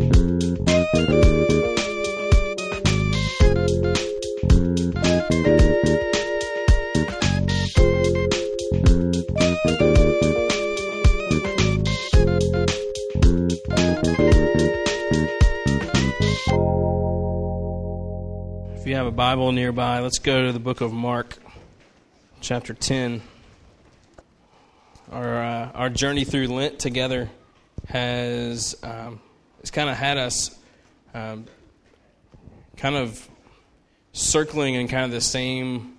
[0.00, 0.06] If
[18.86, 21.36] you have a Bible nearby, let's go to the book of Mark,
[22.40, 23.20] chapter 10.
[25.12, 27.30] Our, uh, our journey through Lent together
[27.88, 29.20] has, um,
[29.60, 30.56] has kind of had us
[31.14, 31.46] um,
[32.76, 33.28] kind of
[34.12, 35.96] circling in kind of the same,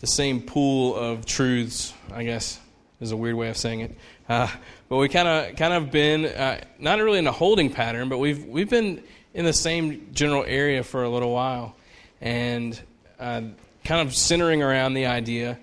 [0.00, 2.58] the same pool of truths, I guess
[3.02, 3.98] is a weird way of saying it.
[4.28, 4.48] Uh,
[4.88, 8.18] but we kind of kind of been uh, not really in a holding pattern, but
[8.18, 9.02] we've we've been
[9.34, 11.74] in the same general area for a little while
[12.20, 12.80] and
[13.18, 13.42] uh,
[13.84, 15.58] kind of centering around the idea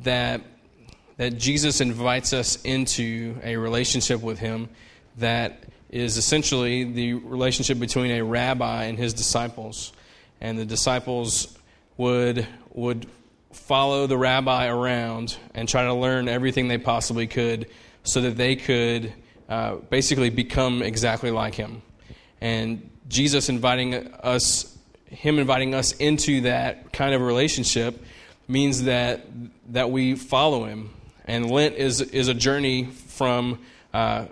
[0.00, 0.40] that
[1.16, 4.68] that Jesus invites us into a relationship with Him
[5.18, 9.92] that is essentially the relationship between a rabbi and his disciples,
[10.40, 11.56] and the disciples
[11.96, 13.06] would would
[13.52, 17.68] follow the rabbi around and try to learn everything they possibly could
[18.02, 19.12] so that they could
[19.48, 21.80] uh, basically become exactly like him.
[22.40, 28.02] And Jesus inviting us him inviting us into that kind of relationship
[28.48, 29.26] means that
[29.68, 30.90] that we follow him.
[31.24, 33.60] And Lent is is a journey from,
[33.92, 34.26] uh,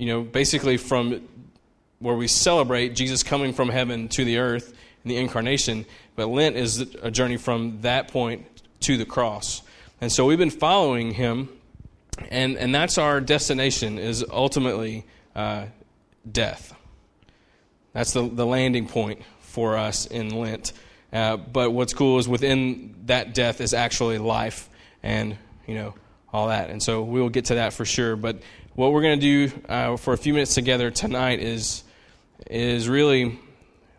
[0.00, 1.28] you know, basically from
[1.98, 4.72] where we celebrate Jesus coming from heaven to the earth
[5.04, 5.84] in the incarnation.
[6.16, 8.46] But Lent is a journey from that point
[8.80, 9.60] to the cross.
[10.00, 11.50] And so we've been following him,
[12.30, 15.04] and and that's our destination is ultimately
[15.36, 15.66] uh,
[16.30, 16.74] death.
[17.92, 20.72] That's the, the landing point for us in Lent.
[21.12, 24.70] Uh, but what's cool is within that death is actually life
[25.02, 25.94] and, you know,
[26.32, 26.70] all that.
[26.70, 28.16] And so we will get to that for sure.
[28.16, 28.40] But
[28.80, 31.84] what we're going to do uh, for a few minutes together tonight is,
[32.48, 33.38] is really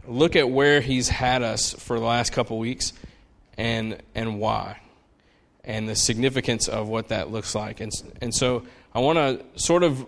[0.07, 2.91] look at where he's had us for the last couple weeks
[3.59, 4.81] and, and why
[5.63, 7.79] and the significance of what that looks like.
[7.79, 7.91] And,
[8.23, 10.03] and so I want to sort of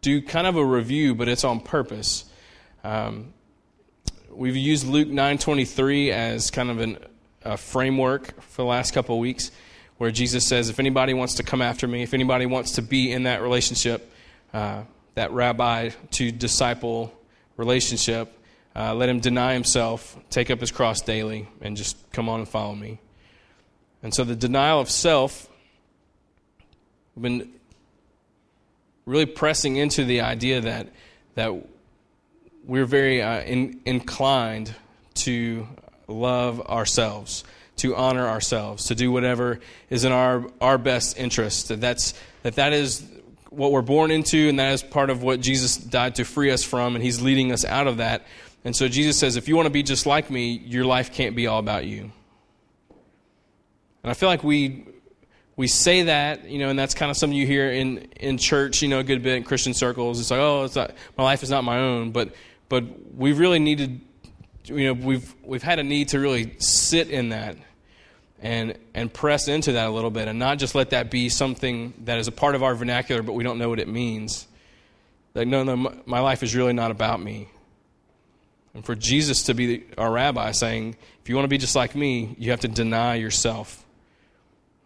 [0.00, 2.24] do kind of a review, but it's on purpose.
[2.82, 3.34] Um,
[4.30, 6.96] we've used Luke 9:23 as kind of an,
[7.44, 9.50] a framework for the last couple weeks,
[9.98, 13.12] where Jesus says, "If anybody wants to come after me, if anybody wants to be
[13.12, 14.10] in that relationship,
[14.54, 14.82] uh,
[15.14, 17.12] that rabbi to disciple
[17.56, 18.32] relationship,
[18.74, 22.48] uh, let him deny himself, take up his cross daily, and just come on and
[22.48, 23.00] follow me."
[24.02, 25.48] And so the denial of self,
[27.14, 27.52] we've been
[29.06, 30.88] really pressing into the idea that
[31.34, 31.52] that
[32.64, 34.74] we're very uh, in, inclined
[35.14, 35.66] to
[36.06, 37.42] love ourselves,
[37.78, 41.68] to honor ourselves, to do whatever is in our, our best interest.
[41.68, 43.04] That, that's, that that is
[43.50, 46.62] what we're born into, and that is part of what Jesus died to free us
[46.62, 48.26] from, and He's leading us out of that.
[48.64, 51.34] And so Jesus says, if you want to be just like me, your life can't
[51.34, 52.12] be all about you.
[54.02, 54.84] And I feel like we
[55.56, 58.80] we say that, you know, and that's kind of something you hear in, in church,
[58.80, 60.20] you know, a good bit in Christian circles.
[60.20, 62.12] It's like, oh, it's not, my life is not my own.
[62.12, 62.32] But
[62.68, 62.84] but
[63.16, 64.00] we really needed,
[64.64, 67.56] you know, we've we've had a need to really sit in that
[68.40, 71.94] and and press into that a little bit, and not just let that be something
[72.04, 74.46] that is a part of our vernacular, but we don't know what it means.
[75.34, 75.76] Like, no, no,
[76.06, 77.48] my life is really not about me.
[78.74, 81.94] And for Jesus to be our rabbi saying, if you want to be just like
[81.94, 83.84] me, you have to deny yourself.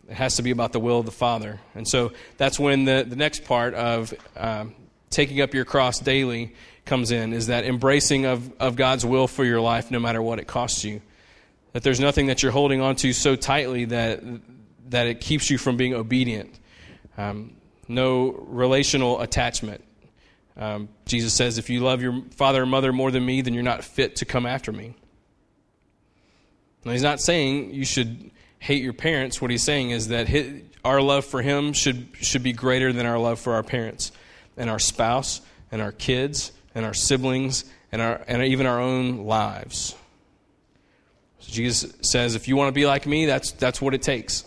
[0.08, 1.60] It has to be about the will of the Father.
[1.74, 4.74] And so that's when the, the next part of um,
[5.10, 6.54] taking up your cross daily
[6.84, 10.38] comes in is that embracing of, of God's will for your life no matter what
[10.38, 11.00] it costs you.
[11.72, 14.22] That there's nothing that you're holding on to so tightly that,
[14.90, 16.58] that it keeps you from being obedient.
[17.16, 17.56] Um,
[17.88, 19.82] no relational attachment.
[20.56, 23.62] Um, Jesus says, if you love your father or mother more than me, then you're
[23.62, 24.94] not fit to come after me.
[26.84, 29.40] Now, he's not saying you should hate your parents.
[29.40, 33.06] What he's saying is that his, our love for him should, should be greater than
[33.06, 34.12] our love for our parents
[34.56, 35.40] and our spouse
[35.70, 39.94] and our kids and our siblings and, our, and even our own lives.
[41.42, 44.44] So Jesus says, if you want to be like me, that's, that's what it takes.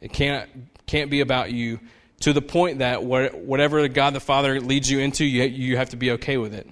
[0.00, 0.50] It can't,
[0.86, 1.80] can't be about you
[2.20, 5.96] to the point that whatever God the Father leads you into, you, you have to
[5.96, 6.68] be okay with it.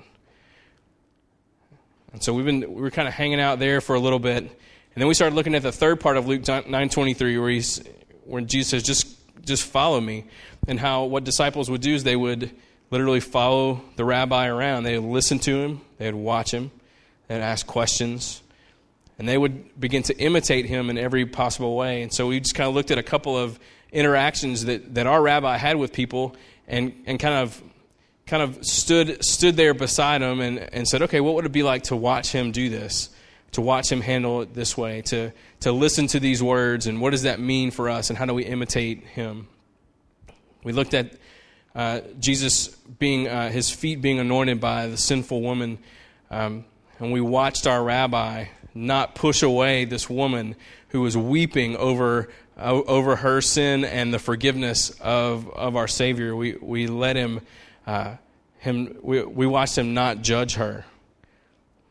[2.13, 4.39] And so we've been, we were kind of hanging out there for a little bit.
[4.45, 4.51] And
[5.01, 7.83] then we started looking at the third part of Luke 9.23 where, he's,
[8.25, 10.25] where Jesus says, just, just follow me.
[10.69, 12.51] And how what disciples would do is they would
[12.91, 14.85] literally follow the rabbi around.
[14.85, 16.71] They would listen to him, they would watch him,
[17.29, 18.42] they would ask questions,
[19.19, 22.03] and they would begin to imitate him in every possible way.
[22.03, 23.59] And so we just kind of looked at a couple of
[23.93, 26.35] interactions that, that our rabbi had with people
[26.67, 27.63] and, and kind of
[28.27, 31.63] kind of stood stood there beside him and, and said, okay, what would it be
[31.63, 33.11] like to watch him do this?
[33.53, 37.11] To watch him handle it this way, to, to listen to these words, and what
[37.11, 39.47] does that mean for us, and how do we imitate him?
[40.65, 41.13] We looked at
[41.75, 45.79] uh, Jesus being, uh, his feet being anointed by the sinful woman,
[46.31, 46.65] um,
[46.99, 50.57] and we watched our rabbi not push away this woman
[50.89, 56.37] who was weeping over over her sin and the forgiveness of, of our Savior.
[56.37, 57.41] We, we let him,
[57.87, 58.17] uh,
[58.59, 60.85] him we, we watched him not judge her.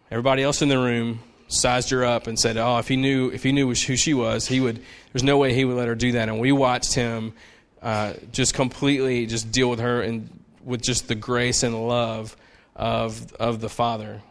[0.10, 3.44] Everybody else in the room sized her up and said, "Oh, if he knew if
[3.44, 4.82] he knew who she was, he would.
[5.12, 7.34] There's no way he would let her do that." And we watched him
[7.82, 10.30] uh, just completely just deal with her and
[10.64, 12.36] with just the grace and love
[12.76, 14.22] of of the Father.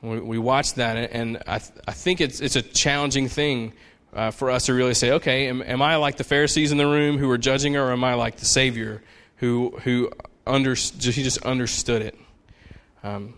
[0.00, 3.72] We, we watched that, and I th- I think it's it's a challenging thing
[4.12, 6.86] uh, for us to really say, okay, am, am, I like the Pharisees in the
[6.86, 9.02] room who were judging her, or am I like the Savior
[9.36, 10.10] who who
[10.46, 12.18] under, he just understood it?
[13.02, 13.34] Um,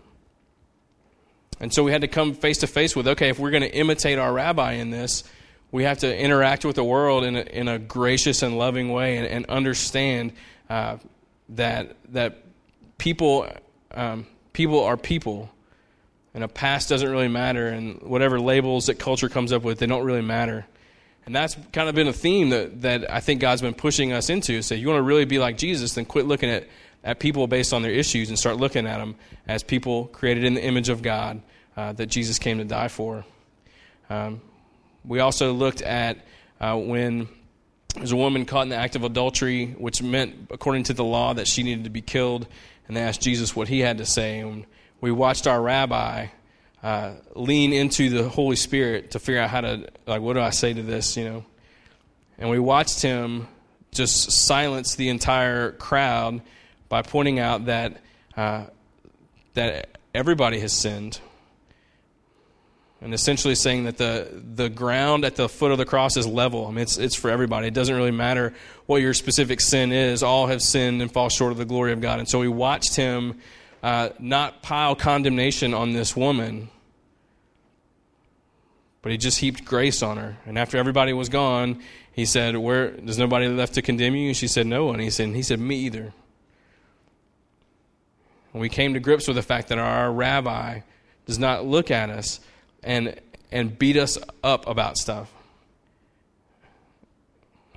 [1.59, 3.73] and so we had to come face to face with, okay, if we're going to
[3.73, 5.23] imitate our rabbi in this,
[5.71, 9.17] we have to interact with the world in a, in a gracious and loving way,
[9.17, 10.33] and, and understand
[10.69, 10.97] uh,
[11.49, 12.43] that that
[12.97, 13.47] people
[13.91, 15.49] um, people are people
[16.33, 19.85] and a past doesn't really matter, and whatever labels that culture comes up with, they
[19.85, 20.65] don't really matter.
[21.25, 24.29] And that's kind of been a theme that, that I think God's been pushing us
[24.29, 24.61] into.
[24.61, 26.67] Say, you want to really be like Jesus, then quit looking at,
[27.03, 29.15] at people based on their issues and start looking at them
[29.47, 31.41] as people created in the image of God
[31.77, 33.23] uh, that Jesus came to die for.
[34.09, 34.41] Um,
[35.05, 36.25] we also looked at
[36.59, 37.27] uh, when
[37.95, 41.33] there's a woman caught in the act of adultery, which meant, according to the law,
[41.33, 42.47] that she needed to be killed.
[42.87, 44.39] And they asked Jesus what he had to say.
[44.39, 44.65] And
[45.01, 46.27] we watched our rabbi
[46.83, 50.51] uh, lean into the Holy Spirit to figure out how to, like, what do I
[50.51, 51.45] say to this, you know?
[52.37, 53.47] And we watched him
[53.91, 56.41] just silence the entire crowd
[56.87, 57.97] by pointing out that,
[58.37, 58.65] uh,
[59.53, 61.19] that everybody has sinned.
[62.99, 66.67] And essentially saying that the, the ground at the foot of the cross is level.
[66.67, 67.67] I mean, it's, it's for everybody.
[67.67, 68.53] It doesn't really matter
[68.85, 70.21] what your specific sin is.
[70.21, 72.19] All have sinned and fall short of the glory of God.
[72.19, 73.39] And so we watched him
[73.83, 76.69] uh, not pile condemnation on this woman,
[79.01, 80.37] but he just heaped grace on her.
[80.45, 81.81] And after everybody was gone,
[82.11, 85.09] he said, "Where there's nobody left to condemn you?" And she said, "No." And he
[85.09, 86.13] said, and "He said, me either."
[88.53, 90.81] And we came to grips with the fact that our rabbi
[91.25, 92.39] does not look at us
[92.83, 93.19] and
[93.51, 95.31] and beat us up about stuff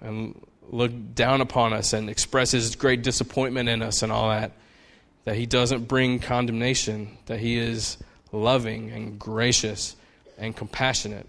[0.01, 0.41] and
[0.71, 4.53] look down upon us and express his great disappointment in us and all that
[5.25, 7.99] that he doesn't bring condemnation, that he is
[8.33, 9.97] loving and gracious
[10.39, 11.27] and compassionate.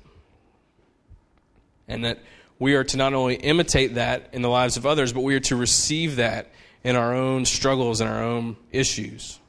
[1.87, 2.19] And that
[2.59, 5.41] we are to not only imitate that in the lives of others, but we are
[5.41, 6.51] to receive that
[6.83, 9.39] in our own struggles and our own issues.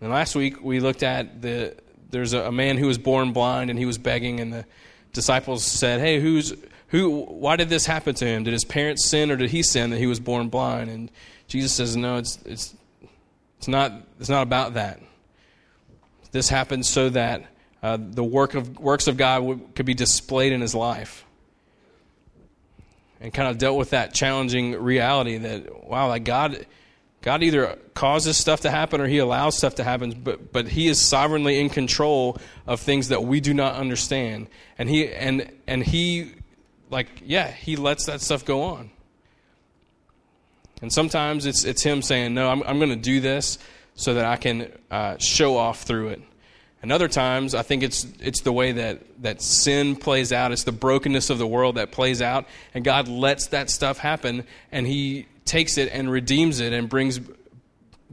[0.00, 1.76] And last week we looked at the
[2.10, 4.64] there's a, a man who was born blind and he was begging and the
[5.12, 6.54] disciples said, "Hey, who's
[6.88, 8.44] who why did this happen to him?
[8.44, 11.10] Did his parents sin or did he sin that he was born blind?" And
[11.50, 12.74] Jesus says, no, it's, it's,
[13.58, 15.00] it's, not, it's not about that.
[16.30, 17.44] This happens so that
[17.82, 21.24] uh, the work of, works of God could be displayed in his life.
[23.20, 26.66] And kind of dealt with that challenging reality that, wow, like God,
[27.20, 30.86] God either causes stuff to happen or he allows stuff to happen, but, but he
[30.86, 34.46] is sovereignly in control of things that we do not understand.
[34.78, 36.30] And he, and, and he,
[36.90, 38.92] like, yeah, he lets that stuff go on.
[40.82, 43.58] And sometimes it's, it's him saying, No, I'm, I'm going to do this
[43.94, 46.22] so that I can uh, show off through it.
[46.82, 50.50] And other times, I think it's, it's the way that, that sin plays out.
[50.50, 52.46] It's the brokenness of the world that plays out.
[52.72, 57.20] And God lets that stuff happen, and He takes it and redeems it and brings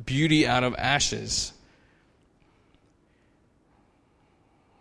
[0.04, 1.54] beauty out of ashes.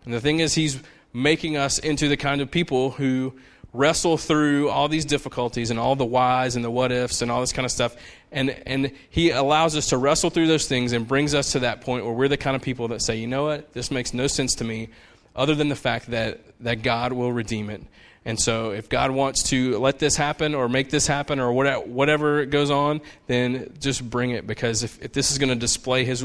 [0.05, 0.81] And the thing is, He's
[1.13, 3.35] making us into the kind of people who
[3.77, 7.41] wrestle through all these difficulties and all the whys and the what ifs and all
[7.41, 7.97] this kind of stuff.
[8.33, 11.81] And, and he allows us to wrestle through those things and brings us to that
[11.81, 14.27] point where we're the kind of people that say, you know what, this makes no
[14.27, 14.89] sense to me
[15.35, 17.83] other than the fact that, that God will redeem it.
[18.25, 22.45] And so if God wants to let this happen or make this happen or whatever
[22.45, 26.25] goes on, then just bring it because if, if this is going to display his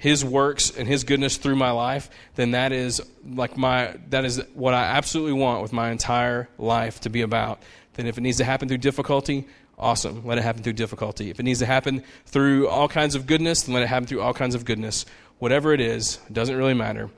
[0.00, 4.42] his works and his goodness through my life, then that is like my that is
[4.54, 7.62] what I absolutely want with my entire life to be about.
[7.94, 9.46] Then if it needs to happen through difficulty,
[9.78, 10.24] awesome.
[10.24, 11.28] Let it happen through difficulty.
[11.28, 14.22] If it needs to happen through all kinds of goodness, then let it happen through
[14.22, 15.04] all kinds of goodness.
[15.38, 17.10] Whatever it is, doesn't really matter.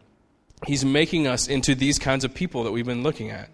[0.66, 3.48] He's making us into these kinds of people that we've been looking at.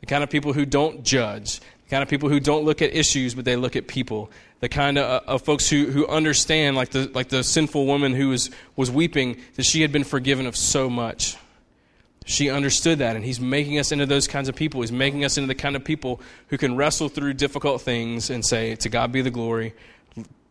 [0.00, 2.94] The kind of people who don't judge, the kind of people who don't look at
[2.94, 6.76] issues, but they look at people, the kind of, uh, of folks who, who understand,
[6.76, 10.46] like the, like the sinful woman who was, was weeping, that she had been forgiven
[10.46, 11.36] of so much.
[12.24, 14.82] She understood that, and He's making us into those kinds of people.
[14.82, 18.44] He's making us into the kind of people who can wrestle through difficult things and
[18.44, 19.74] say, To God be the glory.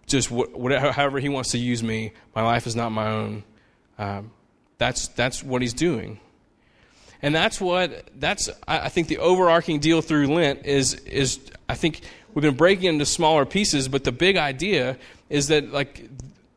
[0.07, 3.43] Just whatever, however He wants to use me, my life is not my own.
[3.99, 4.31] Um,
[4.79, 6.19] that's, that's what He's doing.
[7.21, 12.01] And that's what, that's, I think, the overarching deal through Lent is, is I think
[12.33, 14.97] we've been breaking into smaller pieces, but the big idea
[15.29, 16.09] is that, like,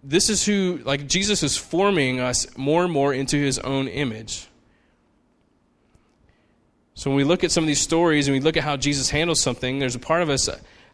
[0.05, 4.47] this is who, like, Jesus is forming us more and more into his own image.
[6.95, 9.09] So when we look at some of these stories and we look at how Jesus
[9.09, 10.51] handles something, there's a part of us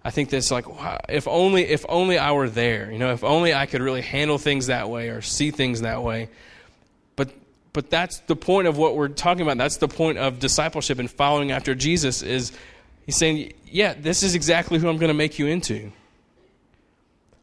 [0.07, 3.25] I think that's like wow, if only if only I were there, you know, if
[3.25, 6.29] only I could really handle things that way or see things that way.
[7.77, 9.59] But that's the point of what we're talking about.
[9.59, 12.51] That's the point of discipleship and following after Jesus is
[13.05, 15.93] he's saying, "Yeah, this is exactly who I'm going to make you into.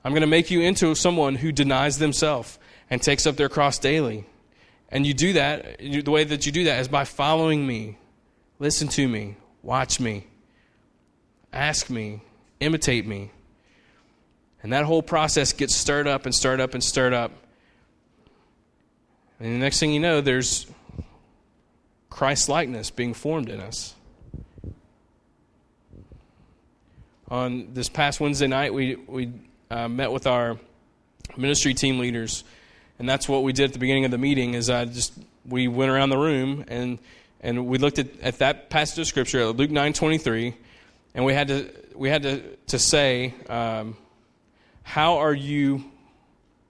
[0.04, 2.58] I'm going to make you into someone who denies themselves
[2.90, 4.26] and takes up their cross daily."
[4.90, 8.00] And you do that, the way that you do that is by following me,
[8.58, 10.26] Listen to me, watch me,
[11.52, 12.22] ask me,
[12.60, 13.30] imitate me.
[14.64, 17.32] And that whole process gets stirred up and stirred up and stirred up.
[19.44, 20.68] And the next thing you know, there's
[22.10, 23.94] Christ likeness being formed in us.
[27.28, 29.34] On this past Wednesday night, we, we
[29.70, 30.58] uh, met with our
[31.36, 32.46] ministry team leaders,
[32.98, 34.54] and that's what we did at the beginning of the meeting.
[34.54, 35.12] Is I just
[35.46, 36.98] we went around the room and
[37.42, 40.56] and we looked at, at that passage of scripture, Luke nine twenty three,
[41.14, 43.98] and we had to we had to to say, um,
[44.84, 45.84] how are you,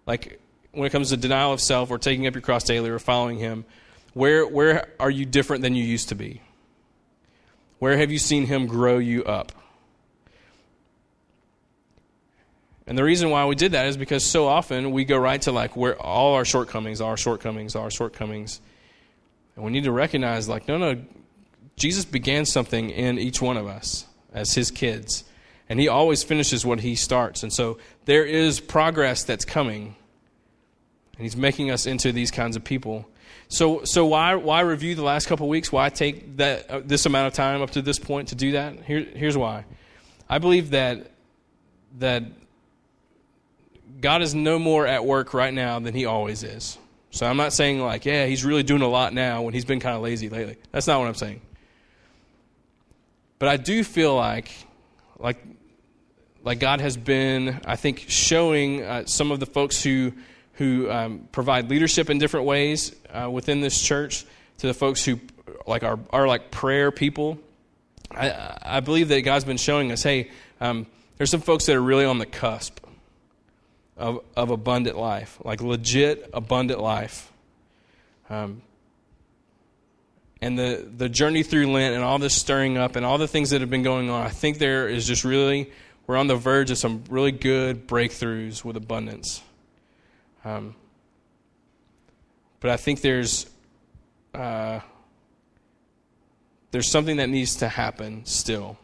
[0.08, 0.40] like
[0.74, 3.38] when it comes to denial of self or taking up your cross daily or following
[3.38, 3.66] Him,
[4.14, 6.42] where where are you different than you used to be?
[7.80, 9.52] Where have you seen Him grow you up?
[12.86, 15.52] And the reason why we did that is because so often we go right to
[15.52, 18.60] like where all our shortcomings, our shortcomings, our shortcomings.
[19.56, 21.02] And we need to recognize, like, no, no,
[21.76, 25.24] Jesus began something in each one of us as his kids.
[25.70, 27.44] And he always finishes what he starts.
[27.44, 29.96] And so there is progress that's coming.
[31.16, 33.08] And he's making us into these kinds of people.
[33.48, 35.72] So, so why, why review the last couple weeks?
[35.72, 38.84] Why take that, uh, this amount of time up to this point to do that?
[38.84, 39.66] Here, here's why.
[40.28, 41.12] I believe that,
[42.00, 42.24] that
[44.02, 46.78] God is no more at work right now than he always is.
[47.12, 49.80] So I'm not saying like, yeah, he's really doing a lot now when he's been
[49.80, 50.58] kind of lazy lately.
[50.72, 51.42] That's not what I'm saying.
[53.38, 54.50] But I do feel like,
[55.20, 55.38] like,
[56.44, 60.14] like God has been, I think, showing uh, some of the folks who
[60.54, 64.26] who um, provide leadership in different ways uh, within this church
[64.60, 65.20] to the folks who
[65.68, 67.40] like are are like prayer people.
[68.12, 70.30] I I believe that God's been showing us, hey,
[70.62, 70.86] um,
[71.18, 72.80] there's some folks that are really on the cusp
[73.98, 77.32] of, of abundant life, like legit abundant life.
[78.30, 78.62] Um,
[80.42, 83.52] and the, the journey through Lent and all this stirring up and all the things
[83.52, 85.72] that have been going on, I think there is just really,
[86.06, 89.42] we're on the verge of some really good breakthroughs with abundance.
[90.46, 90.76] Um,
[92.60, 93.46] but I think there's,
[94.34, 94.80] uh,
[96.72, 98.78] there's something that needs to happen still.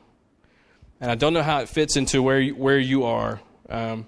[1.02, 3.40] And I don't know how it fits into where you, where you are.
[3.70, 4.06] Um,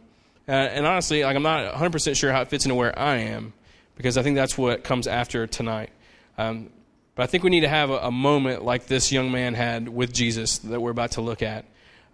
[0.47, 3.53] uh, and honestly, like I'm not 100% sure how it fits into where I am,
[3.95, 5.91] because I think that's what comes after tonight.
[6.37, 6.69] Um,
[7.15, 9.87] but I think we need to have a, a, moment like this young man had
[9.87, 11.65] with Jesus that we're about to look at,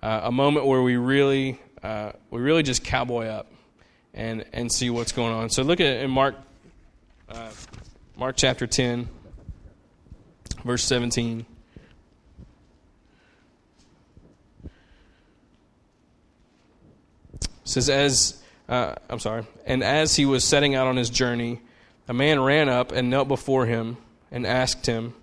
[0.03, 3.51] uh, a moment where we really, uh, we really just cowboy up
[4.17, 5.50] and and see what's going on.
[5.50, 6.36] So look at in Mark,
[7.29, 7.51] uh,
[8.17, 9.07] Mark chapter 10,
[10.65, 11.45] verse 17.
[17.63, 21.59] says, as, uh, I'm sorry, and as he was setting out on his journey,
[22.07, 23.97] a man ran up and knelt before him
[24.31, 25.13] and asked him,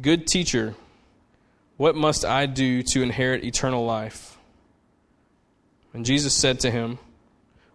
[0.00, 0.76] Good teacher,
[1.76, 4.38] what must I do to inherit eternal life?
[5.92, 7.00] And Jesus said to him,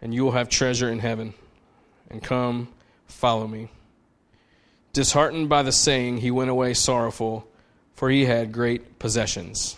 [0.00, 1.34] and you will have treasure in heaven.
[2.10, 2.68] And come,
[3.06, 3.68] follow me.
[4.92, 7.48] Disheartened by the saying, he went away sorrowful,
[7.94, 9.76] for he had great possessions.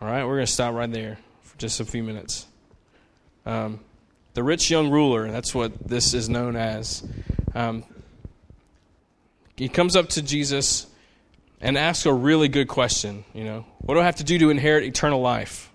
[0.00, 2.46] All right, we're going to stop right there for just a few minutes.
[3.44, 3.80] Um,
[4.34, 7.04] the rich young ruler, that's what this is known as.
[7.54, 7.84] Um,
[9.56, 10.86] he comes up to Jesus
[11.60, 13.24] and asks a really good question.
[13.34, 15.72] You know, what do I have to do to inherit eternal life?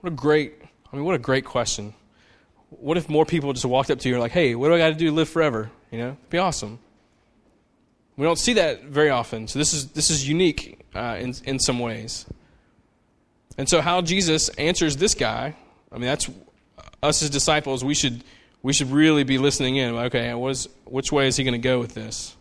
[0.00, 0.54] What a great,
[0.92, 1.94] I mean, what a great question.
[2.70, 4.78] What if more people just walked up to you and like, hey, what do I
[4.78, 5.70] got to do to live forever?
[5.90, 6.78] You know, It'd be awesome.
[8.16, 11.58] We don't see that very often, so this is this is unique uh, in in
[11.58, 12.26] some ways.
[13.56, 15.56] And so, how Jesus answers this guy,
[15.90, 16.30] I mean, that's
[17.02, 17.82] us as disciples.
[17.82, 18.22] We should
[18.62, 19.94] we should really be listening in.
[19.94, 22.36] Okay, what is, which way is he going to go with this?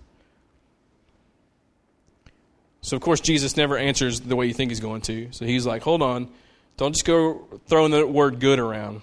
[2.82, 5.30] So, of course, Jesus never answers the way you think he's going to.
[5.32, 6.30] So he's like, hold on.
[6.78, 9.02] Don't just go throwing the word good around.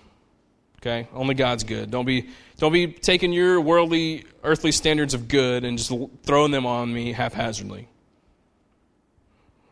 [0.80, 1.08] Okay?
[1.12, 1.90] Only God's good.
[1.90, 2.28] Don't be,
[2.58, 5.92] don't be taking your worldly, earthly standards of good and just
[6.22, 7.88] throwing them on me haphazardly.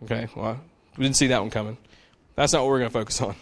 [0.05, 0.29] Okay?
[0.35, 0.61] Well,
[0.97, 1.77] we didn't see that one coming.
[2.35, 3.37] That's not what we're going to focus on.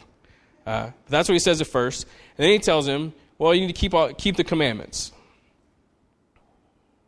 [0.66, 2.07] Uh, that's what he says at first.
[2.37, 5.12] And then he tells him, well, you need to keep, all, keep the commandments.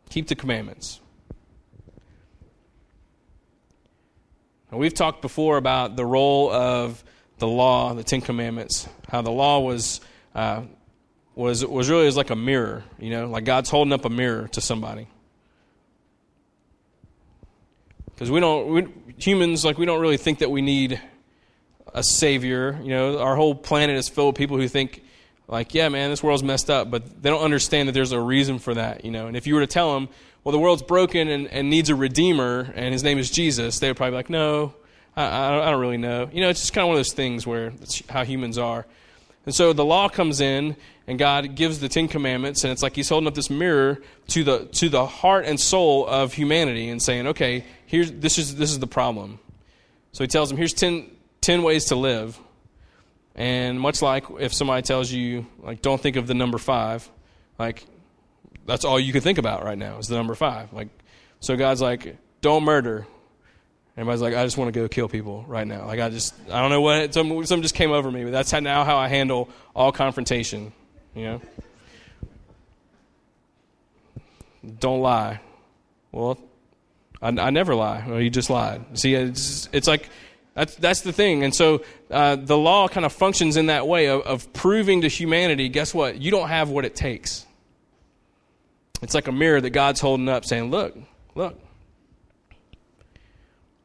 [0.09, 0.99] Keep the commandments.
[4.71, 7.03] Now, we've talked before about the role of
[7.37, 10.01] the law, the Ten Commandments, how the law was,
[10.35, 10.63] uh,
[11.33, 14.47] was, was really as like a mirror, you know, like God's holding up a mirror
[14.49, 15.07] to somebody.
[18.13, 18.87] Because we don't, we,
[19.17, 21.01] humans, like, we don't really think that we need
[21.93, 22.79] a savior.
[22.81, 25.03] You know, our whole planet is filled with people who think,
[25.47, 28.59] like, yeah, man, this world's messed up, but they don't understand that there's a reason
[28.59, 29.27] for that, you know.
[29.27, 30.09] And if you were to tell them,
[30.43, 33.89] well, the world's broken and, and needs a redeemer, and his name is Jesus, they
[33.89, 34.73] would probably be like, no,
[35.15, 36.29] I, I, don't really know.
[36.31, 38.85] You know, it's just kind of one of those things where it's how humans are.
[39.45, 40.75] And so the law comes in,
[41.07, 44.43] and God gives the Ten Commandments, and it's like He's holding up this mirror to
[44.43, 48.71] the to the heart and soul of humanity, and saying, "Okay, here's this is this
[48.71, 49.39] is the problem."
[50.11, 51.11] So He tells them, "Here's ten,
[51.41, 52.39] 10 ways to live."
[53.35, 57.09] And much like if somebody tells you, like, don't think of the number five,
[57.59, 57.85] like,
[58.65, 60.71] that's all you can think about right now is the number five.
[60.71, 60.87] Like,
[61.41, 63.05] so God's like, don't murder.
[63.97, 65.85] Everybody's like, I just want to go kill people right now.
[65.85, 68.51] Like, I just, I don't know what, something, something just came over me, but that's
[68.51, 70.73] how, now how I handle all confrontation,
[71.13, 71.41] you know?
[74.79, 75.39] Don't lie.
[76.11, 76.37] Well,
[77.21, 78.03] I, I never lie.
[78.05, 78.99] Well, you just lied.
[78.99, 80.09] See, it's, it's like,
[80.55, 81.43] that's, that's the thing.
[81.43, 85.07] And so uh, the law kind of functions in that way of, of proving to
[85.07, 86.17] humanity guess what?
[86.17, 87.45] You don't have what it takes.
[89.01, 90.97] It's like a mirror that God's holding up saying, look,
[91.35, 91.59] look.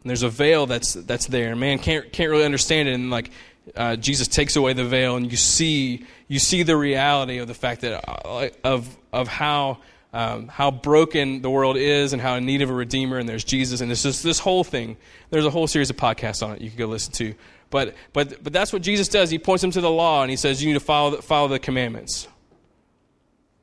[0.02, 1.54] And there's a veil that's, that's there.
[1.54, 2.94] Man can't, can't really understand it.
[2.94, 3.30] And like
[3.76, 7.54] uh, Jesus takes away the veil, and you see, you see the reality of the
[7.54, 9.78] fact that, uh, of, of how
[10.12, 13.44] um, how broken the world is and how in need of a redeemer, and there's
[13.44, 14.96] Jesus, and there's just this whole thing.
[15.30, 17.34] There's a whole series of podcasts on it you can go listen to.
[17.70, 19.30] But, but, but that's what Jesus does.
[19.30, 21.46] He points them to the law, and he says, You need to follow the, follow
[21.48, 22.26] the commandments.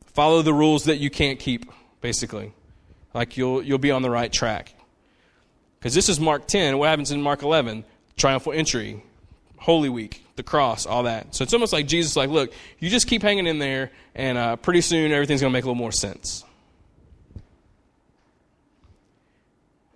[0.05, 1.69] Follow the rules that you can't keep,
[1.99, 2.53] basically.
[3.13, 4.73] Like you'll, you'll be on the right track.
[5.79, 6.77] Because this is Mark 10.
[6.77, 7.83] What happens in Mark 11?
[8.15, 9.03] Triumphal entry,
[9.57, 11.35] Holy Week, the cross, all that.
[11.35, 14.55] So it's almost like Jesus, like, look, you just keep hanging in there, and uh,
[14.55, 16.43] pretty soon everything's going to make a little more sense.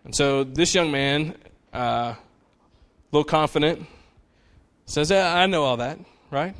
[0.03, 1.35] And so this young man,
[1.73, 2.17] uh, a
[3.11, 3.87] little confident,
[4.85, 6.55] says, I know all that, right?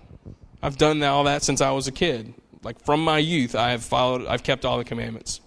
[0.64, 2.34] I've done all that since I was a kid.
[2.64, 5.42] Like from my youth, I have followed, I've kept all the commandments.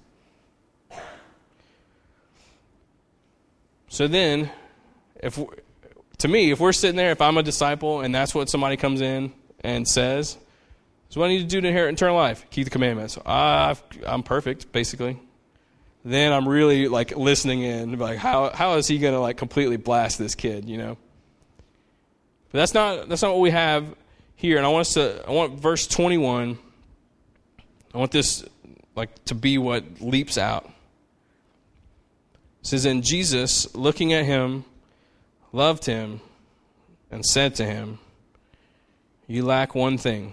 [3.94, 4.50] So then,
[5.22, 5.38] if
[6.18, 9.00] to me, if we're sitting there, if I'm a disciple and that's what somebody comes
[9.00, 10.36] in and says,
[11.10, 12.44] so what I need to do to inherit eternal life?
[12.50, 13.16] Keep the commandments.
[13.24, 15.20] i am ah, perfect, basically.
[16.04, 19.76] Then I'm really like listening in, like how how is he going to like completely
[19.76, 20.96] blast this kid, you know?
[22.50, 23.94] But that's not that's not what we have
[24.34, 24.56] here.
[24.56, 26.58] And I want us to I want verse 21.
[27.94, 28.44] I want this
[28.96, 30.68] like to be what leaps out.
[32.64, 34.64] It says, And Jesus, looking at him,
[35.52, 36.22] loved him,
[37.10, 37.98] and said to him,
[39.26, 40.32] You lack one thing.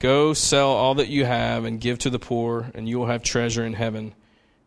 [0.00, 3.22] Go sell all that you have and give to the poor, and you will have
[3.22, 4.12] treasure in heaven.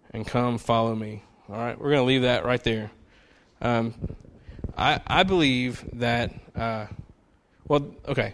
[0.10, 1.22] And come follow me.
[1.48, 2.90] All right, we're going to leave that right there.
[3.62, 3.94] Um,
[4.76, 6.88] I, I believe that, uh,
[7.68, 8.34] well, okay.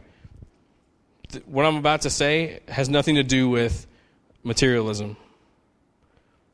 [1.46, 3.86] What I'm about to say has nothing to do with
[4.46, 5.18] materialism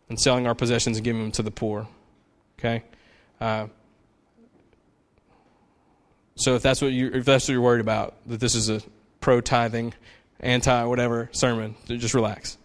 [0.10, 1.88] and selling our possessions and giving them to the poor.
[2.60, 2.84] Okay?
[3.40, 3.68] Uh,
[6.36, 8.82] so if that's what you if that's what you're worried about, that this is a
[9.20, 9.94] pro tithing,
[10.40, 12.58] anti whatever sermon, just relax.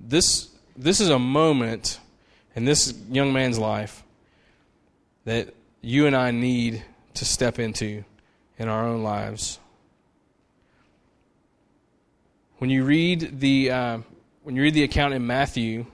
[0.00, 2.00] This this is a moment
[2.56, 4.02] in this young man's life
[5.24, 6.82] that you and I need
[7.14, 8.04] to step into
[8.58, 9.60] in our own lives.
[12.58, 13.98] When you read the uh,
[14.42, 15.86] when you read the account in Matthew,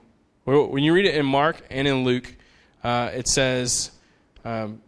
[0.45, 2.35] when you read it in Mark and in Luke,
[2.83, 3.91] uh, it says
[4.43, 4.81] um,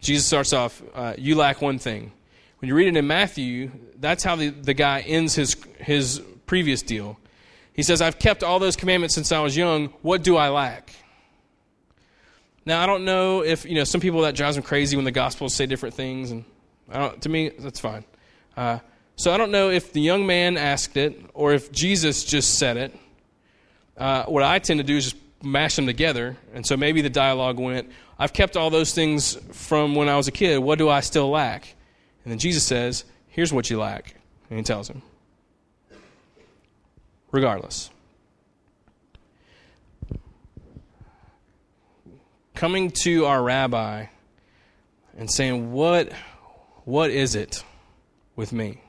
[0.00, 2.10] Jesus starts off, uh, "You lack one thing."
[2.58, 6.80] When you read it in Matthew, that's how the, the guy ends his his previous
[6.80, 7.18] deal.
[7.74, 9.88] He says, "I've kept all those commandments since I was young.
[10.00, 10.94] What do I lack?"
[12.64, 15.12] Now I don't know if you know some people that drives them crazy when the
[15.12, 16.46] Gospels say different things, and
[17.20, 18.06] to me that's fine.
[18.56, 18.78] Uh,
[19.16, 22.76] so I don't know if the young man asked it or if Jesus just said
[22.76, 22.94] it.
[23.96, 27.10] Uh, what I tend to do is just mash them together, and so maybe the
[27.10, 30.58] dialogue went, "I've kept all those things from when I was a kid.
[30.58, 31.74] What do I still lack?"
[32.24, 34.14] And then Jesus says, "Here's what you lack,"
[34.50, 35.02] and he tells him.
[37.30, 37.90] Regardless.
[42.54, 44.06] coming to our rabbi
[45.18, 46.10] and saying, What,
[46.84, 47.62] what is it
[48.36, 48.80] with me?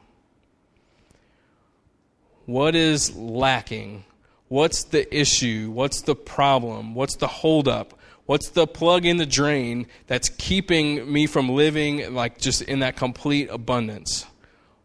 [2.45, 4.05] What is lacking?
[4.47, 5.71] What's the issue?
[5.71, 6.95] What's the problem?
[6.95, 7.99] What's the holdup?
[8.25, 12.95] What's the plug in the drain that's keeping me from living like just in that
[12.95, 14.25] complete abundance?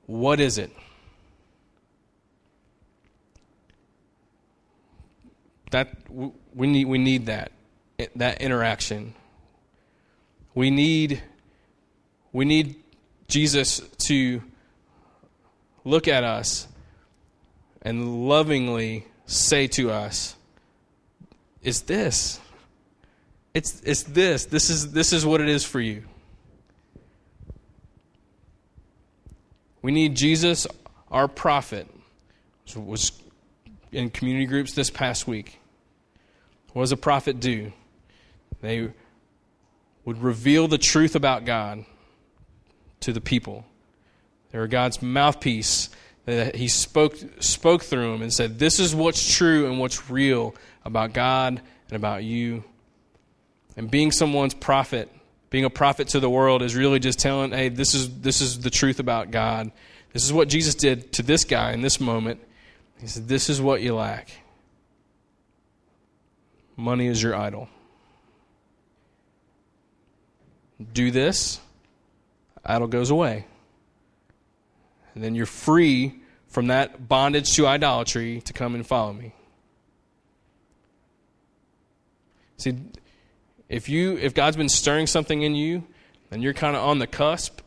[0.07, 0.71] What is it?
[5.71, 5.95] That
[6.55, 7.53] we need we need that
[8.17, 9.15] that interaction.
[10.55, 11.23] We need,
[12.33, 12.77] we need
[13.29, 14.43] Jesus to
[15.85, 16.67] look at us
[17.83, 20.37] and lovingly say to us,
[21.63, 22.41] is this.
[23.55, 24.47] It's, it's this.
[24.47, 26.05] This is, this is what it is for you.
[29.83, 30.67] We need Jesus,
[31.11, 31.89] our prophet,
[32.77, 33.13] was
[33.93, 35.59] in community groups this past week.
[36.73, 37.73] What does a prophet do?
[38.61, 38.91] They
[40.05, 41.85] would reveal the truth about God
[43.01, 43.65] to the people.
[44.51, 45.89] They were God's mouthpiece.
[46.27, 50.55] That he spoke, spoke through him and said, This is what's true and what's real
[50.85, 52.65] about God and about you.
[53.77, 55.11] And being someone's prophet,
[55.49, 58.61] being a prophet to the world, is really just telling, Hey, this is, this is
[58.61, 59.73] the truth about God.
[60.13, 62.41] This is what Jesus did to this guy in this moment.
[63.01, 64.31] He said, This is what you lack.
[66.77, 67.69] Money is your idol
[70.93, 71.61] do this,
[72.65, 73.47] idol goes away.
[75.21, 76.15] And then you're free
[76.49, 79.35] from that bondage to idolatry to come and follow me.
[82.57, 82.79] See,
[83.69, 85.85] if you if God's been stirring something in you,
[86.31, 87.61] and you're kind of on the cusp,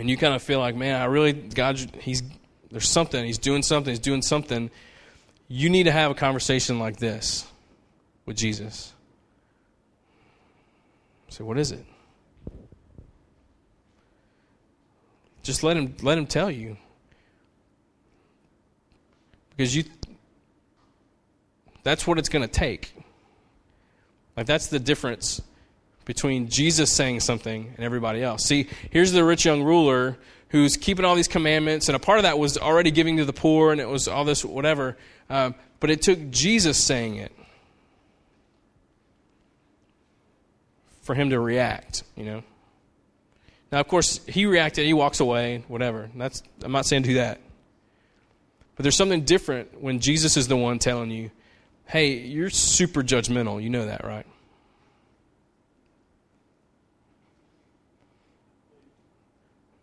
[0.00, 2.24] and you kind of feel like, man, I really God, he's
[2.72, 4.72] there's something, he's doing something, he's doing something.
[5.46, 7.46] You need to have a conversation like this
[8.26, 8.92] with Jesus.
[11.28, 11.86] So, what is it?
[15.50, 16.76] Just let him let him tell you.
[19.50, 19.82] Because you
[21.82, 22.94] that's what it's going to take.
[24.36, 25.42] Like that's the difference
[26.04, 28.44] between Jesus saying something and everybody else.
[28.44, 30.18] See, here's the rich young ruler
[30.50, 33.32] who's keeping all these commandments, and a part of that was already giving to the
[33.32, 34.96] poor, and it was all this whatever.
[35.28, 37.32] Um, but it took Jesus saying it
[41.02, 42.04] for him to react.
[42.14, 42.42] You know.
[43.72, 46.10] Now, of course, he reacted, he walks away, whatever.
[46.16, 47.40] That's, I'm not saying do that.
[48.74, 51.30] But there's something different when Jesus is the one telling you,
[51.86, 53.62] hey, you're super judgmental.
[53.62, 54.26] You know that, right?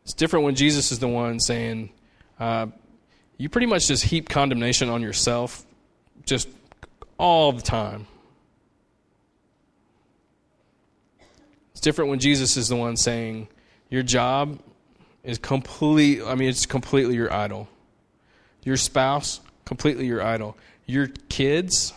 [0.04, 1.90] It's different when Jesus is the one saying,
[2.40, 2.68] uh,
[3.38, 5.66] you pretty much just heap condemnation on yourself
[6.26, 6.48] just
[7.18, 8.08] all the time.
[11.72, 13.50] It's different when Jesus is the one saying,
[13.90, 14.60] your job
[15.24, 17.68] is complete, I mean, it's completely your idol.
[18.64, 20.58] Your spouse, completely your idol.
[20.86, 21.94] Your kids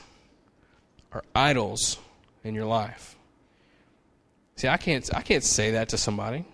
[1.12, 1.98] are idols
[2.44, 3.16] in your life.
[4.57, 6.44] See, I can't, I can't say that to somebody.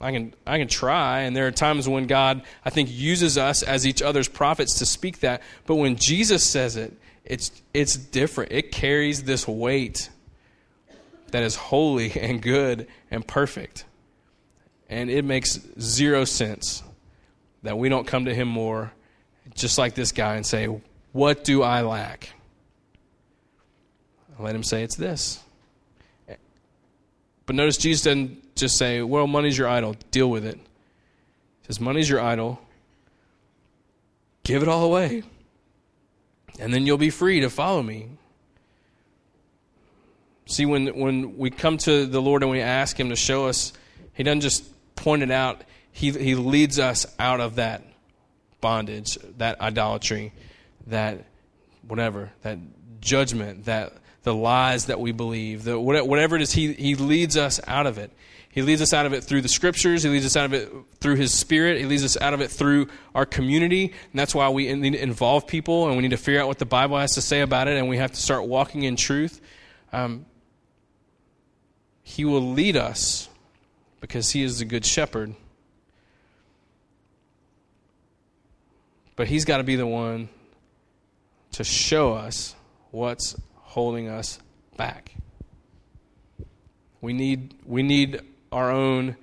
[0.00, 3.62] I can, I can try, and there are times when God, I think, uses us
[3.62, 5.42] as each other's prophets to speak that.
[5.66, 8.52] But when Jesus says it, it's, it's different.
[8.52, 10.08] It carries this weight
[11.32, 13.84] that is holy and good and perfect.
[14.88, 16.82] And it makes zero sense
[17.62, 18.92] that we don't come to him more,
[19.54, 20.66] just like this guy, and say,
[21.12, 22.30] What do I lack?
[24.38, 25.40] let him say, It's this.
[27.46, 30.56] But notice Jesus doesn't just say, Well, money's your idol, deal with it.
[30.56, 32.60] He says, Money's your idol,
[34.44, 35.22] give it all away.
[36.58, 38.08] And then you'll be free to follow me.
[40.50, 43.72] See, when, when we come to the Lord and we ask Him to show us,
[44.12, 44.64] He doesn't just
[44.96, 47.84] point it out, He, he leads us out of that
[48.60, 50.32] bondage, that idolatry,
[50.88, 51.24] that
[51.86, 52.58] whatever, that
[53.00, 57.60] judgment, that the lies that we believe, the, whatever it is, he, he leads us
[57.66, 58.10] out of it.
[58.52, 60.02] He leads us out of it through the scriptures.
[60.02, 61.78] He leads us out of it through His Spirit.
[61.78, 63.84] He leads us out of it through our community.
[63.84, 66.58] And that's why we need to involve people and we need to figure out what
[66.58, 69.40] the Bible has to say about it and we have to start walking in truth.
[69.92, 70.26] Um,
[72.10, 73.28] he will lead us
[74.00, 75.36] because He is the Good Shepherd.
[79.14, 80.28] But He's got to be the one
[81.52, 82.56] to show us
[82.90, 84.40] what's holding us
[84.76, 85.14] back.
[87.00, 88.20] We need, we need
[88.50, 89.16] our own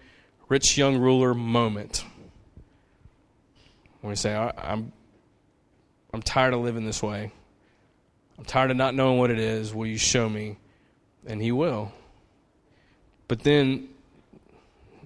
[0.47, 2.05] rich young ruler moment.
[3.99, 4.93] When we say, I'm,
[6.13, 7.33] I'm tired of living this way.
[8.37, 9.73] I'm tired of not knowing what it is.
[9.73, 10.55] Will you show me?
[11.25, 11.91] And he will.
[13.27, 13.89] But then,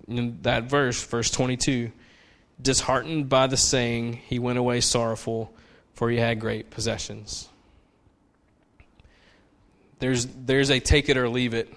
[0.08, 1.92] in that verse, verse 22,
[2.62, 5.54] disheartened by the saying, he went away sorrowful,
[5.94, 7.50] for he had great possessions.
[10.00, 11.74] There's, there's a take it or leave it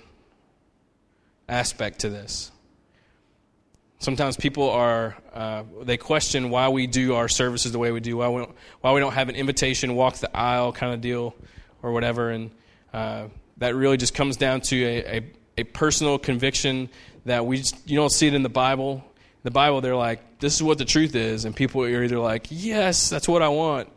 [1.48, 2.50] aspect to this.
[3.98, 8.18] Sometimes people are, uh, they question why we do our services the way we do,
[8.18, 11.35] why we, don't, why we don't have an invitation, walk the aisle kind of deal
[11.83, 12.30] or whatever.
[12.30, 12.50] And
[12.92, 13.28] uh,
[13.59, 15.22] that really just comes down to a, a,
[15.57, 16.88] a personal conviction
[17.25, 19.05] that we just, you don't see it in the Bible.
[19.43, 21.45] The Bible, they're like, this is what the truth is.
[21.45, 23.88] And people are either like, yes, that's what I want.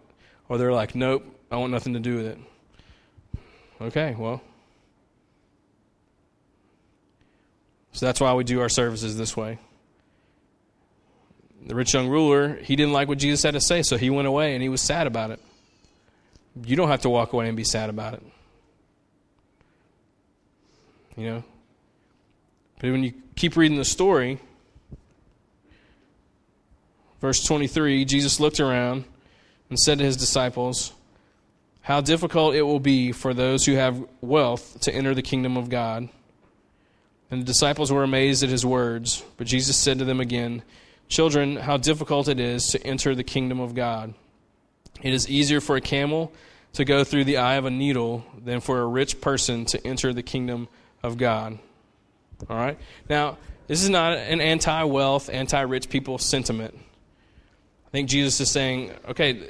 [0.49, 2.39] Or they're like, nope, I want nothing to do with it.
[3.81, 4.41] Okay, well,
[7.97, 9.57] So that's why we do our services this way.
[11.65, 14.27] The rich young ruler, he didn't like what Jesus had to say, so he went
[14.27, 15.39] away and he was sad about it.
[16.63, 18.21] You don't have to walk away and be sad about it.
[21.17, 21.43] You know?
[22.79, 24.39] But when you keep reading the story,
[27.19, 29.05] verse 23, Jesus looked around
[29.69, 30.93] and said to his disciples,
[31.81, 35.69] How difficult it will be for those who have wealth to enter the kingdom of
[35.69, 36.09] God.
[37.29, 39.23] And the disciples were amazed at his words.
[39.37, 40.61] But Jesus said to them again,
[41.09, 44.13] Children, how difficult it is to enter the kingdom of God.
[45.01, 46.31] It is easier for a camel
[46.73, 50.13] to go through the eye of a needle than for a rich person to enter
[50.13, 50.67] the kingdom
[51.03, 51.59] of God.
[52.49, 52.77] All right?
[53.09, 56.73] Now, this is not an anti wealth, anti rich people sentiment.
[56.75, 59.49] I think Jesus is saying, okay,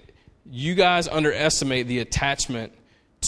[0.49, 2.73] you guys underestimate the attachment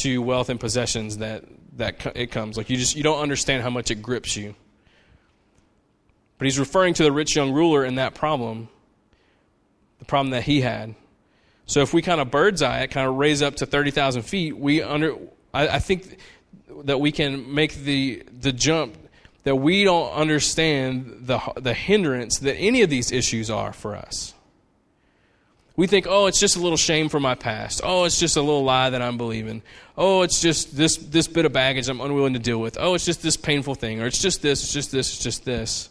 [0.02, 1.46] to wealth and possessions that
[1.78, 2.58] that it comes.
[2.58, 4.56] Like you just you don't understand how much it grips you.
[6.38, 8.70] But he's referring to the rich young ruler and that problem,
[10.00, 10.96] the problem that he had.
[11.66, 14.24] So if we kind of bird's eye it, kind of raise up to thirty thousand
[14.24, 15.16] feet, we under
[15.54, 16.18] I, I think
[16.84, 18.96] that we can make the the jump
[19.44, 24.34] that we don't understand the the hindrance that any of these issues are for us.
[25.80, 27.80] We think, oh, it's just a little shame from my past.
[27.86, 29.62] Oh, it's just a little lie that I'm believing.
[29.98, 32.78] Oh, it's just this, this bit of baggage I'm unwilling to deal with.
[32.78, 34.02] Oh, it's just this painful thing.
[34.02, 35.90] Or it's just this, it's just this, it's just this.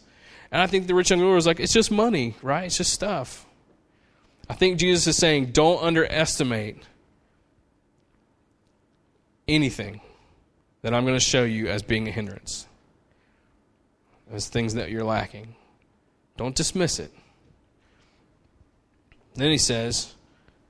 [0.51, 2.65] And I think the rich young ruler is like, it's just money, right?
[2.65, 3.47] It's just stuff.
[4.47, 6.83] I think Jesus is saying, don't underestimate
[9.47, 10.01] anything
[10.81, 12.67] that I'm going to show you as being a hindrance,
[14.31, 15.55] as things that you're lacking.
[16.37, 17.11] Don't dismiss it.
[19.35, 20.13] Then he says,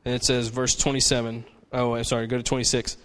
[0.06, 1.46] and it says, verse 27.
[1.72, 2.94] Oh, I'm sorry, go to 26.
[2.94, 3.00] It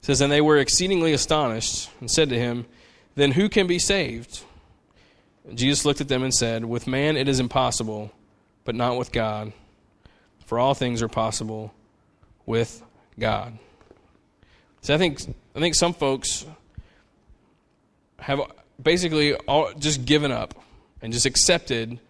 [0.00, 2.66] says, And they were exceedingly astonished and said to him,
[3.14, 4.42] Then who can be saved?
[5.48, 8.10] And Jesus looked at them and said, With man it is impossible,
[8.64, 9.52] but not with God.
[10.46, 11.72] For all things are possible
[12.46, 12.82] with
[13.18, 13.58] God.
[14.82, 15.20] So I think
[15.54, 16.44] I think some folks
[18.18, 18.40] have
[18.82, 20.54] basically all, just given up
[21.00, 22.00] and just accepted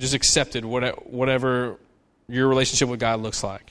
[0.00, 1.78] just accepted what, whatever
[2.26, 3.70] your relationship with God looks like.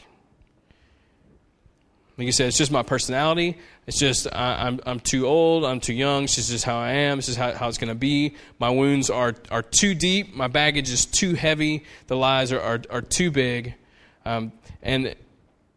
[2.18, 3.58] Like you said, it's just my personality.
[3.88, 5.66] It's just I, am I'm, I'm too old.
[5.66, 6.24] I'm too young.
[6.24, 7.18] This is just how I am.
[7.18, 8.36] This is how, how it's going to be.
[8.60, 10.36] My wounds are, are too deep.
[10.36, 11.86] My baggage is too heavy.
[12.08, 13.74] The lies are, are, are too big.
[14.26, 14.52] Um,
[14.84, 15.16] and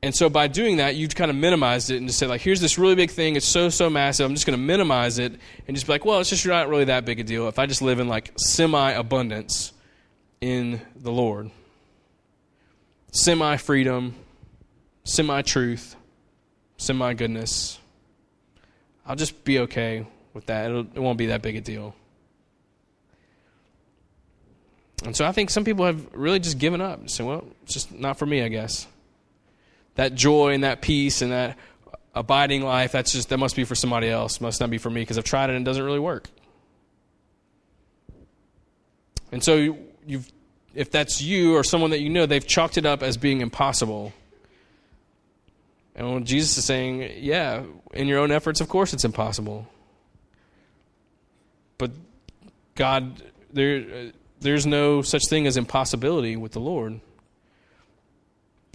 [0.02, 2.60] and so by doing that, you kind of minimized it and just say, like, here's
[2.60, 3.36] this really big thing.
[3.36, 4.26] It's so, so massive.
[4.26, 5.32] I'm just going to minimize it
[5.66, 7.48] and just be like, well, it's just not really that big a deal.
[7.48, 9.72] If I just live in like semi abundance,
[10.42, 11.50] in the Lord.
[13.12, 14.14] Semi freedom,
[15.04, 15.96] semi truth,
[16.76, 17.78] semi goodness.
[19.06, 20.66] I'll just be okay with that.
[20.66, 21.94] It'll, it won't be that big a deal.
[25.04, 27.74] And so I think some people have really just given up and said, well, it's
[27.74, 28.86] just not for me, I guess.
[29.94, 31.59] That joy and that peace and that
[32.14, 34.40] abiding life, that's just that must be for somebody else.
[34.40, 36.28] Must not be for me because I've tried it and it doesn't really work.
[39.31, 39.76] And so
[40.07, 40.31] you've
[40.74, 44.12] if that's you or someone that you know, they've chalked it up as being impossible.
[45.94, 49.68] And Jesus is saying, yeah, in your own efforts, of course it's impossible.
[51.76, 51.90] But
[52.74, 57.00] God, there, there's no such thing as impossibility with the Lord.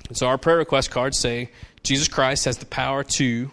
[0.07, 1.51] And so our prayer request cards say,
[1.83, 3.51] Jesus Christ has the power to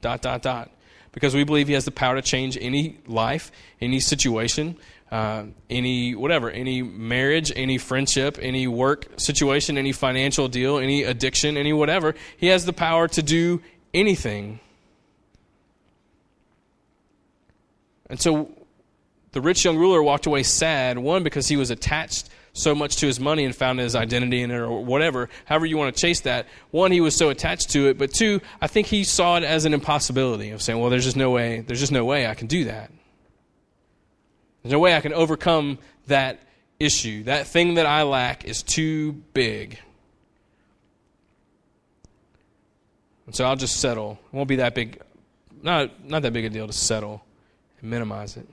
[0.00, 0.70] dot, dot, dot.
[1.12, 4.76] Because we believe he has the power to change any life, any situation,
[5.12, 11.56] uh, any whatever, any marriage, any friendship, any work situation, any financial deal, any addiction,
[11.56, 12.14] any whatever.
[12.36, 13.62] He has the power to do
[13.92, 14.58] anything.
[18.10, 18.50] And so
[19.32, 23.06] the rich young ruler walked away sad, one, because he was attached so much to
[23.06, 26.20] his money and found his identity in it or whatever, however you want to chase
[26.20, 26.46] that.
[26.70, 29.64] One, he was so attached to it, but two, I think he saw it as
[29.64, 32.46] an impossibility of saying, well, there's just no way, there's just no way I can
[32.46, 32.90] do that.
[34.62, 36.40] There's no way I can overcome that
[36.78, 37.24] issue.
[37.24, 39.78] That thing that I lack is too big.
[43.26, 44.18] And so I'll just settle.
[44.32, 45.02] It won't be that big,
[45.60, 47.24] not, not that big a deal to settle
[47.80, 48.46] and minimize it.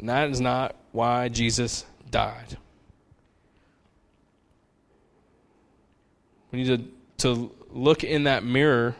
[0.00, 2.56] And that is not why Jesus died.
[6.50, 8.96] We need to, to look in that mirror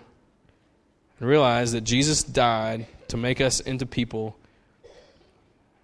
[1.19, 4.37] and realize that Jesus died to make us into people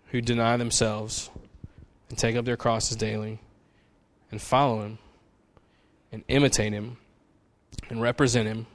[0.08, 1.30] who deny themselves
[2.10, 3.40] and take up their crosses daily
[4.30, 4.98] and follow him
[6.12, 6.98] and imitate him
[7.88, 8.66] and represent him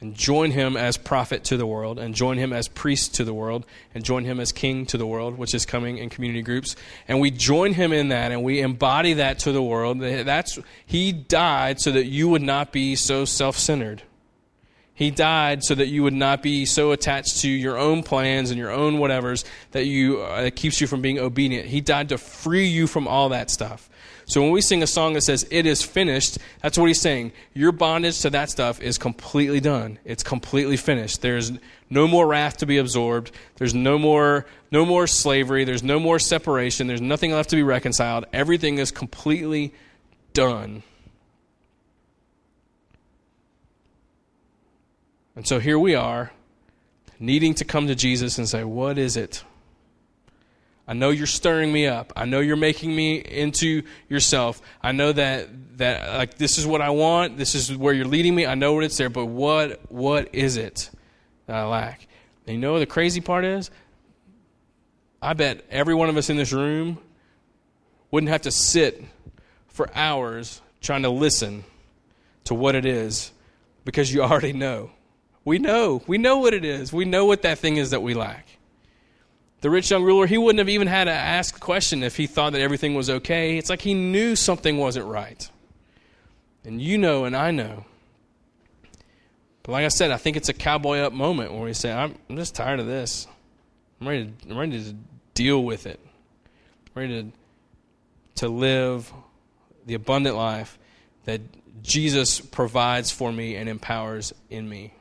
[0.00, 3.34] and join him as prophet to the world and join him as priest to the
[3.34, 6.76] world and join him as king to the world which is coming in community groups.
[7.06, 10.00] And we join him in that and we embody that to the world.
[10.00, 14.02] That's he died so that you would not be so self-centered
[15.00, 18.58] he died so that you would not be so attached to your own plans and
[18.58, 21.66] your own whatevers that you uh, that keeps you from being obedient.
[21.68, 23.88] He died to free you from all that stuff.
[24.26, 27.32] So when we sing a song that says it is finished, that's what he's saying.
[27.54, 29.98] Your bondage to that stuff is completely done.
[30.04, 31.22] It's completely finished.
[31.22, 31.50] There's
[31.88, 33.30] no more wrath to be absorbed.
[33.56, 35.64] There's no more no more slavery.
[35.64, 36.88] There's no more separation.
[36.88, 38.26] There's nothing left to be reconciled.
[38.34, 39.72] Everything is completely
[40.34, 40.82] done.
[45.36, 46.32] And so here we are,
[47.18, 49.44] needing to come to Jesus and say, What is it?
[50.90, 52.12] I know you're stirring me up.
[52.16, 54.60] I know you're making me into yourself.
[54.82, 57.36] I know that that like this is what I want.
[57.36, 58.44] This is where you're leading me.
[58.44, 60.90] I know what it's there, but what what is it
[61.46, 62.08] that I lack?
[62.44, 63.70] And you know the crazy part is
[65.22, 66.98] I bet every one of us in this room
[68.10, 69.04] wouldn't have to sit
[69.68, 71.62] for hours trying to listen
[72.44, 73.30] to what it is
[73.84, 74.90] because you already know.
[75.50, 76.00] We know.
[76.06, 76.92] We know what it is.
[76.92, 78.46] We know what that thing is that we lack.
[79.62, 82.28] The rich young ruler, he wouldn't have even had to ask a question if he
[82.28, 83.58] thought that everything was okay.
[83.58, 85.50] It's like he knew something wasn't right.
[86.62, 87.84] And you know, and I know.
[89.64, 92.14] But like I said, I think it's a cowboy up moment where we say, I'm,
[92.28, 93.26] I'm just tired of this.
[94.00, 94.94] I'm ready, to, I'm ready to
[95.34, 95.98] deal with it.
[96.94, 97.32] I'm ready to,
[98.42, 99.12] to live
[99.84, 100.78] the abundant life
[101.24, 101.40] that
[101.82, 104.94] Jesus provides for me and empowers in me.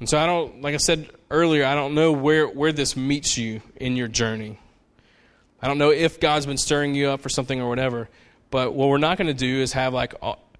[0.00, 3.36] And so I don't, like I said earlier, I don't know where, where this meets
[3.36, 4.58] you in your journey.
[5.62, 8.08] I don't know if God's been stirring you up for something or whatever.
[8.50, 10.14] But what we're not going to do is have like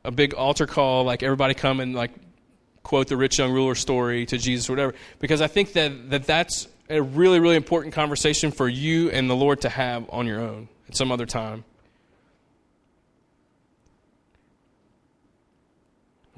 [0.04, 2.12] a big altar call, like everybody come and like
[2.82, 4.94] quote the rich young ruler story to Jesus or whatever.
[5.18, 9.36] Because I think that, that that's a really, really important conversation for you and the
[9.36, 11.64] Lord to have on your own at some other time.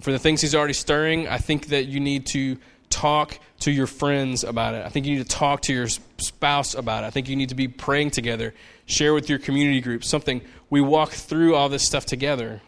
[0.01, 2.59] For the things He's already stirring, I think that you need to
[2.93, 4.85] talk to your friends about it.
[4.85, 7.07] I think you need to talk to your spouse about it.
[7.07, 8.55] I think you need to be praying together.
[8.87, 10.43] Share with your community group something.
[10.71, 12.61] We walk through all this stuff together.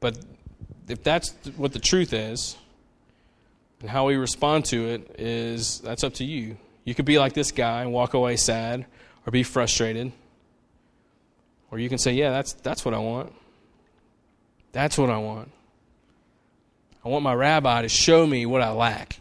[0.00, 0.18] But
[0.88, 2.56] if that's what the truth is,
[3.80, 6.56] and how we respond to it is that's up to you.
[6.84, 8.86] You could be like this guy and walk away sad
[9.26, 10.12] or be frustrated.
[11.70, 13.32] Or you can say, "Yeah, that's that's what I want."
[14.72, 15.50] That's what I want.
[17.04, 19.18] I want my rabbi to show me what I lack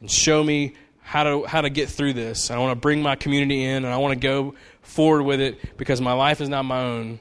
[0.00, 2.50] and show me how to how to get through this.
[2.50, 5.76] I want to bring my community in and I want to go forward with it
[5.76, 7.18] because my life is not my own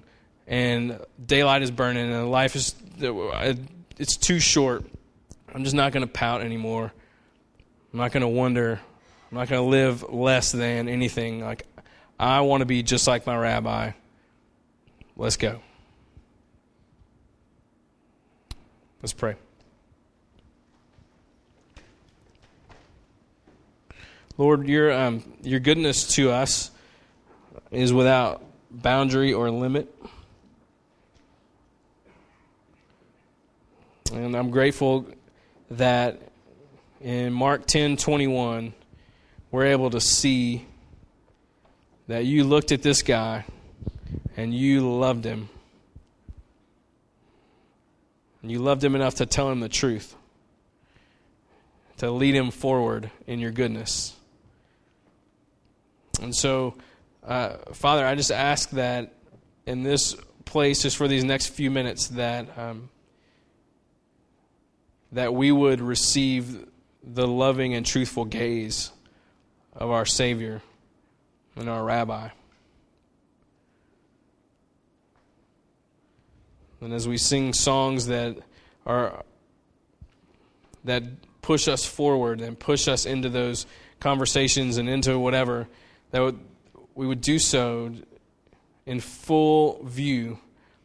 [0.47, 2.75] and daylight is burning and life is
[3.97, 4.85] it's too short.
[5.53, 6.91] I'm just not going to pout anymore.
[7.93, 8.79] I'm not going to wonder.
[9.31, 11.43] I'm not going to live less than anything.
[11.43, 11.65] Like,
[12.19, 13.91] I want to be just like my rabbi.
[15.15, 15.61] Let's go.
[19.01, 19.35] Let's pray.
[24.37, 26.69] Lord, your, um, your goodness to us
[27.71, 29.91] is without boundary or limit.
[34.13, 35.07] And I'm grateful
[35.71, 36.21] that
[37.01, 38.71] in Mark 10 21,
[39.49, 40.67] we're able to see
[42.07, 43.45] that you looked at this guy
[44.37, 45.49] and you loved him.
[48.41, 50.15] And you loved him enough to tell him the truth,
[51.97, 54.15] to lead him forward in your goodness.
[56.21, 56.75] And so,
[57.23, 59.13] uh, Father, I just ask that
[59.65, 60.15] in this
[60.45, 62.89] place, just for these next few minutes, that um,
[65.11, 66.65] that we would receive
[67.03, 68.91] the loving and truthful gaze
[69.73, 70.61] of our Savior
[71.55, 72.29] and our Rabbi.
[76.81, 78.37] And as we sing songs that
[78.85, 79.23] are
[80.83, 81.03] that
[81.41, 83.65] push us forward and push us into those
[83.99, 85.67] conversations and into whatever,
[86.09, 86.39] that would,
[86.95, 87.93] we would do so
[88.85, 90.39] in full view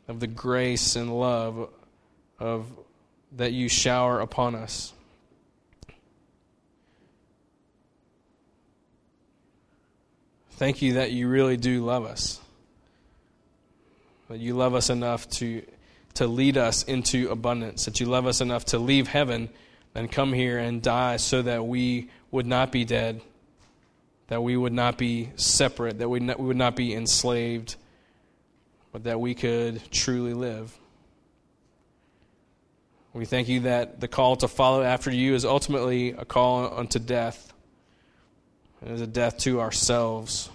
[0.06, 1.70] of the grace and love
[2.38, 2.66] of
[3.32, 4.92] that you shower upon us.
[10.52, 12.40] Thank you that you really do love us.
[14.28, 15.62] That you love us enough to,
[16.16, 17.84] to lead us into abundance.
[17.84, 19.48] That you love us enough to leave heaven
[19.94, 23.20] and come here and die so that we would not be dead.
[24.28, 25.98] That we would not be separate.
[25.98, 27.76] That we, would not be enslaved.
[28.92, 30.76] But that we could truly live.
[33.12, 36.98] We thank you that the call to follow after you is ultimately a call unto
[36.98, 37.52] death.
[38.84, 40.50] It is a death to ourselves,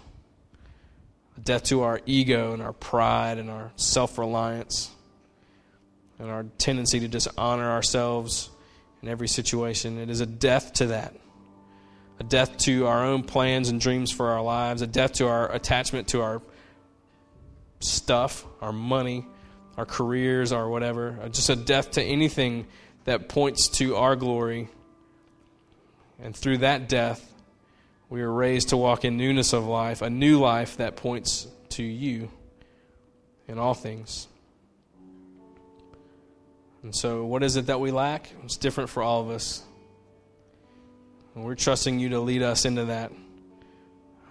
[1.38, 4.92] a death to our ego and our pride and our self reliance
[6.22, 8.52] and our tendency to dishonor ourselves
[9.02, 9.98] in every situation.
[9.98, 11.16] It is a death to that.
[12.20, 15.52] A death to our own plans and dreams for our lives, a death to our
[15.52, 16.42] attachment to our
[17.80, 19.26] stuff, our money,
[19.78, 21.18] our careers, our whatever.
[21.20, 22.68] Uh, just a death to anything
[23.06, 24.70] that points to our glory.
[26.22, 27.28] And through that death,
[28.10, 31.84] we are raised to walk in newness of life, a new life that points to
[31.84, 32.30] you
[33.48, 34.28] in all things.
[36.84, 38.32] And so, what is it that we lack?
[38.44, 39.64] It's different for all of us.
[41.36, 43.12] And we're trusting you to lead us into that.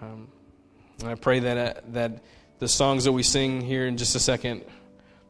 [0.01, 0.27] Um,
[0.99, 2.23] and I pray that, uh, that
[2.59, 4.65] the songs that we sing here in just a second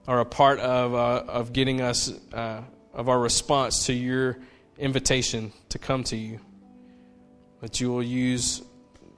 [0.08, 2.62] are a part of, uh, of getting us, uh,
[2.94, 4.40] of our response to your
[4.78, 6.40] invitation to come to you
[7.62, 8.62] that you will use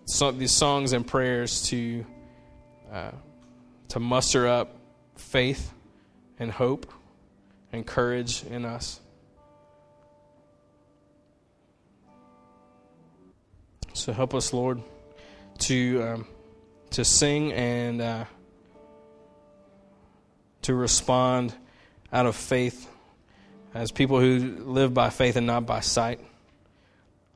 [0.06, 2.06] some, these songs and prayers to
[2.92, 3.12] uh,
[3.88, 4.76] to muster up
[5.16, 5.74] faith
[6.38, 6.92] and hope
[7.74, 9.02] and courage in us.
[13.94, 14.82] So help us, Lord,
[15.60, 16.28] to um,
[16.92, 18.26] to sing and uh,
[20.64, 21.54] to respond
[22.12, 22.90] out of faith
[23.74, 26.20] as people who live by faith and not by sight.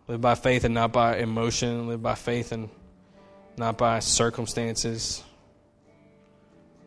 [0.08, 1.88] Live by faith and not by emotion.
[1.88, 2.70] Live by faith and
[3.58, 5.24] not by circumstances.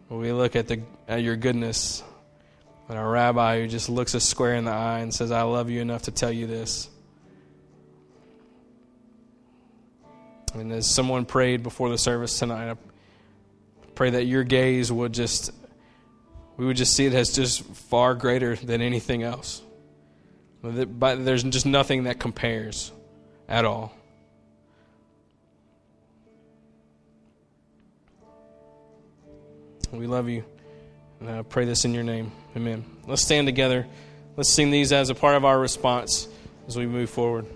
[0.09, 2.03] We look at, the, at your goodness,
[2.91, 5.71] and our rabbi who just looks us square in the eye and says, I love
[5.71, 6.91] you enough to tell you this.
[10.55, 12.77] And as someone prayed before the service tonight, I
[13.95, 15.53] pray that your gaze would just,
[16.57, 19.63] we would just see it as just far greater than anything else.
[20.61, 22.91] But there's just nothing that compares
[23.49, 23.95] at all.
[29.93, 30.43] We love you.
[31.21, 32.33] And I pray this in your name.
[32.57, 32.85] Amen.
[33.07, 33.87] Let's stand together.
[34.37, 36.29] Let's sing these as a part of our response
[36.67, 37.47] as we move forward.